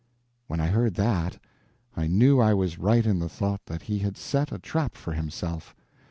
When 0.47 0.59
I 0.59 0.65
heard 0.65 0.95
that, 0.95 1.37
I 1.95 2.07
knew 2.07 2.39
I 2.39 2.55
was 2.55 2.79
right 2.79 3.05
in 3.05 3.19
the 3.19 3.29
thought 3.29 3.61
that 3.67 3.83
he 3.83 3.99
had 3.99 4.17
set 4.17 4.51
a 4.51 4.57
trap 4.57 4.95
for 4.95 5.13
himself. 5.13 5.75